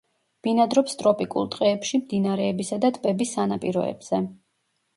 [0.45, 4.25] ბინადრობს ტროპიკულ ტყეებში მდინარეებისა და ტბების სანაპიროებზე.